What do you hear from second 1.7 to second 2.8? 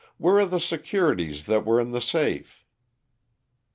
in the safe?"